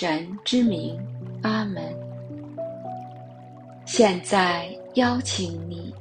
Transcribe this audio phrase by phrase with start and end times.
[0.00, 0.96] 神之名，
[1.42, 1.82] 阿门。
[3.84, 5.92] 现在邀请你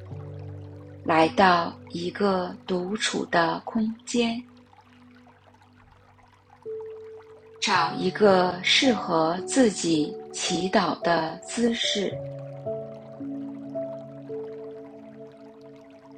[1.04, 4.40] 来到一个独处的空间，
[7.60, 12.16] 找一个适合自己祈祷的姿势，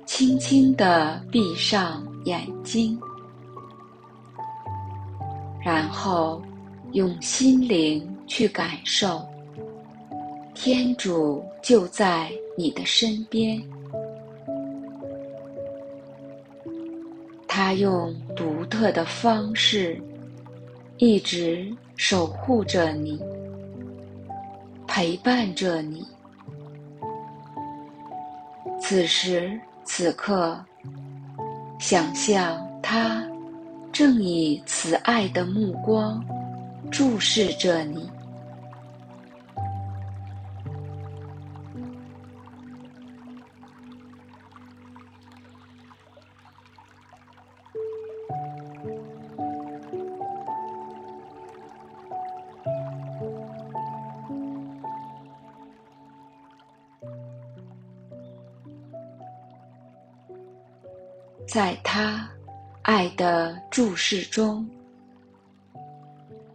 [0.05, 2.99] 轻轻地闭上眼睛。
[5.63, 6.41] 然后，
[6.93, 9.21] 用心灵去感受，
[10.53, 13.62] 天主就在你的身边，
[17.48, 20.01] 他用独特的方式
[20.98, 23.21] 一直守护着你，
[24.87, 26.05] 陪伴着你。
[28.82, 30.60] 此时此刻，
[31.79, 33.23] 想象他。
[33.91, 36.23] 正以慈爱的目光
[36.91, 38.09] 注视着你，
[61.48, 62.29] 在他。
[62.90, 64.67] 爱的注视中，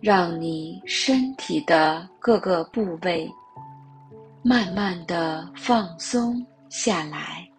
[0.05, 3.27] 让你身体的各个部位
[4.43, 7.54] 慢慢的放松下来。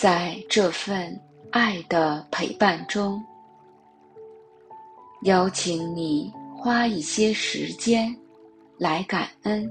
[0.00, 1.14] 在这份
[1.50, 3.22] 爱的陪伴中，
[5.24, 8.16] 邀请你花一些时间
[8.78, 9.70] 来感恩，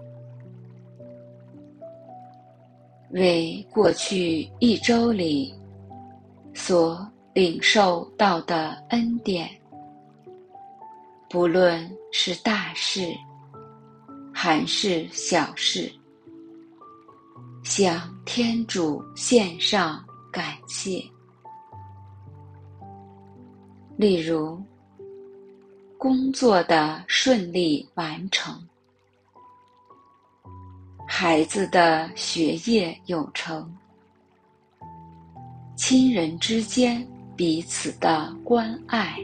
[3.10, 5.52] 为过去一周里
[6.54, 9.50] 所领受到的恩典，
[11.28, 13.12] 不论是大事
[14.32, 15.92] 还是小事，
[17.64, 20.06] 向天主献上。
[20.32, 21.04] 感谢，
[23.98, 24.62] 例如
[25.98, 28.62] 工作的顺利完成，
[31.08, 33.76] 孩子的学业有成，
[35.76, 39.20] 亲人之间彼此的关爱。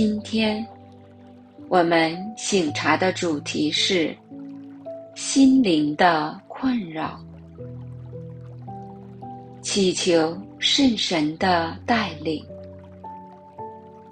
[0.00, 0.64] 今天，
[1.66, 4.16] 我们醒茶的主题是
[5.16, 7.18] 心灵的困扰，
[9.60, 12.46] 祈求圣神的带领，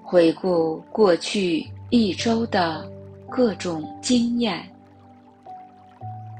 [0.02, 2.84] 回顾过去一周的
[3.30, 4.68] 各种经验，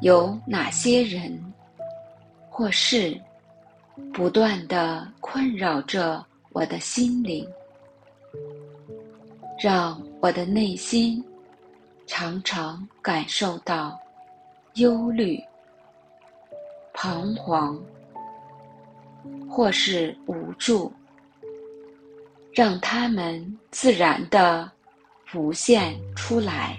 [0.00, 1.40] 有哪些人
[2.50, 3.16] 或事
[4.12, 7.46] 不断的困扰着我的心灵，
[9.58, 11.24] 让我的内心
[12.06, 13.98] 常常感受到
[14.74, 15.42] 忧虑、
[16.92, 17.80] 彷徨，
[19.48, 20.92] 或是无助，
[22.52, 24.70] 让他们自然的
[25.24, 26.78] 浮现出来。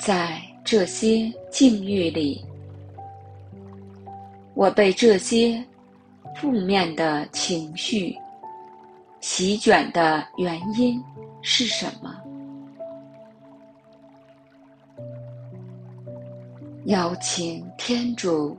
[0.00, 2.42] 在这些境遇里，
[4.54, 5.62] 我被这些
[6.34, 8.16] 负面的情绪
[9.20, 10.98] 席卷的原因
[11.42, 12.16] 是什么？
[16.86, 18.56] 邀请天主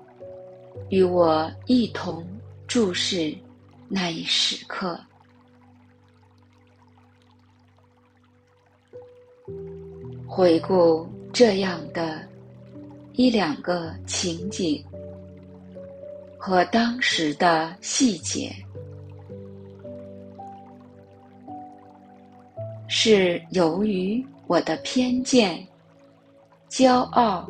[0.89, 2.23] 与我一同
[2.67, 3.35] 注视
[3.89, 4.99] 那一时刻，
[10.27, 11.09] 回顾。
[11.33, 12.21] 这样的
[13.13, 14.83] 一两个情景
[16.37, 18.53] 和当时的细节，
[22.87, 25.65] 是由于我的偏见、
[26.69, 27.49] 骄傲、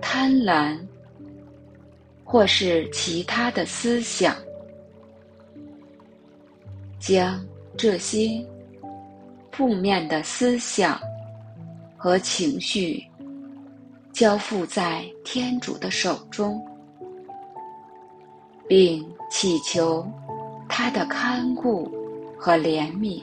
[0.00, 0.78] 贪婪，
[2.24, 4.36] 或是其他的思想，
[7.00, 7.44] 将
[7.76, 8.44] 这些
[9.50, 11.00] 负面的思想。
[12.02, 13.04] 和情绪
[14.10, 16.58] 交付在天主的手中，
[18.66, 20.10] 并祈求
[20.66, 21.84] 他的看顾
[22.38, 23.22] 和怜悯。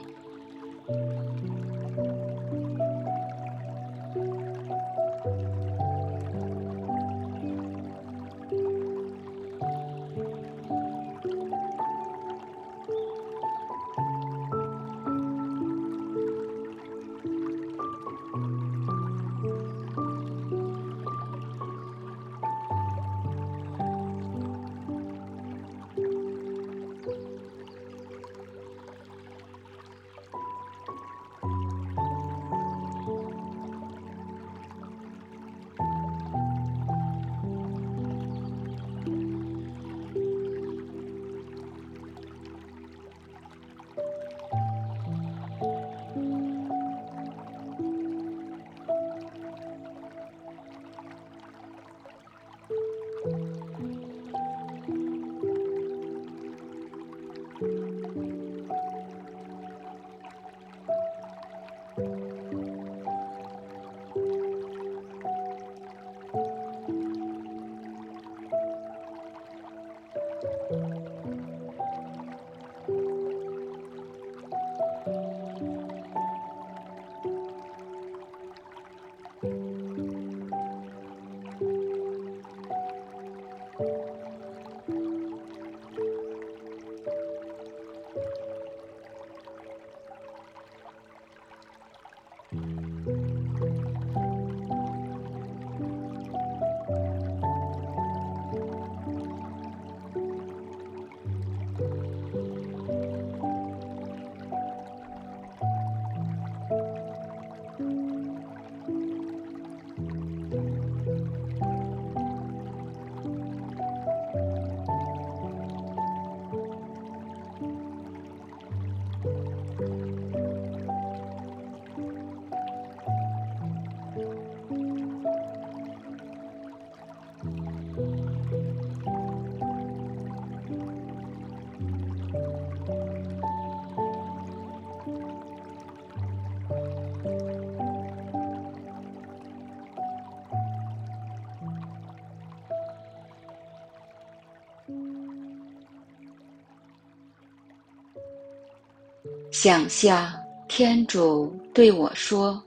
[149.50, 150.32] 想象
[150.68, 152.62] 天主对我说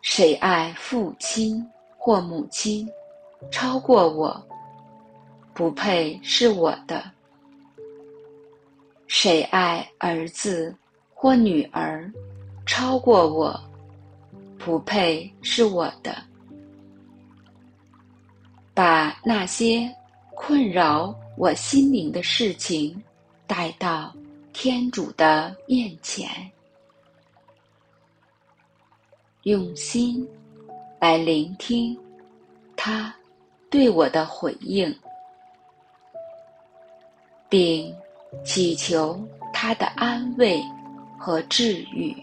[0.00, 1.71] 谁爱父亲？
[2.04, 2.90] 或母亲
[3.48, 4.44] 超过我，
[5.54, 7.00] 不配是我的；
[9.06, 10.74] 谁爱儿子
[11.14, 12.12] 或女儿
[12.66, 13.56] 超过我，
[14.58, 16.12] 不配是我的。”
[18.74, 19.88] 把那些
[20.34, 23.00] 困扰我心灵的事情
[23.46, 24.12] 带到
[24.52, 26.28] 天主的面前，
[29.44, 30.28] 用心
[31.02, 31.98] 来聆听
[32.76, 33.12] 他
[33.68, 34.96] 对我的回应，
[37.48, 37.92] 并
[38.44, 39.20] 祈求
[39.52, 40.62] 他的安慰
[41.18, 42.16] 和治愈。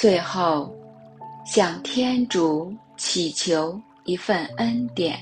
[0.00, 0.74] 最后，
[1.44, 5.20] 向天主祈求一份恩典，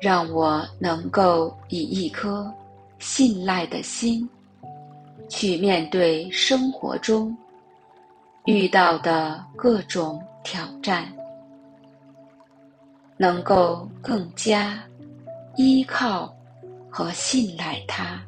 [0.00, 2.48] 让我能够以一颗
[3.00, 4.30] 信赖的心，
[5.28, 7.36] 去面对生活中
[8.44, 11.12] 遇到的各种挑战，
[13.16, 14.78] 能够更加
[15.56, 16.32] 依靠
[16.88, 18.22] 和信赖他。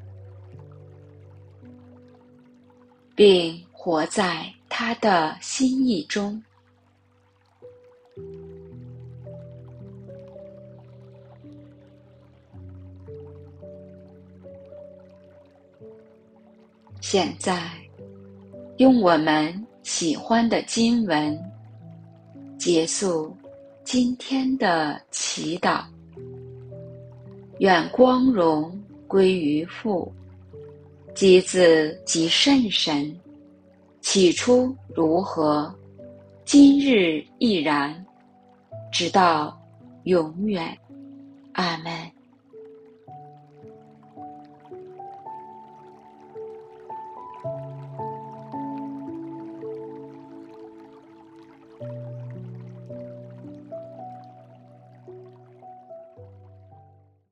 [3.14, 6.42] 并活在他的心意中。
[17.00, 17.70] 现在，
[18.78, 21.38] 用我们喜欢的经文
[22.58, 23.36] 结束
[23.84, 25.84] 今天的祈祷。
[27.58, 30.12] 愿光荣归于父。
[31.14, 33.16] 及子即圣神，
[34.00, 35.72] 起初如何，
[36.44, 38.04] 今日亦然，
[38.92, 39.56] 直到
[40.04, 40.76] 永远。
[41.52, 42.13] 阿门。